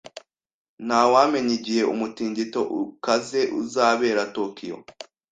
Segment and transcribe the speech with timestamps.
[0.85, 4.77] Ntawamenya igihe umutingito ukaze uzabera Tokiyo.